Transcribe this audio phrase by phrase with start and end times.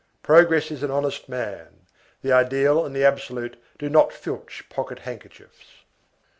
[0.23, 1.85] Progress is an honest man;
[2.23, 5.83] the ideal and the absolute do not filch pocket handkerchiefs.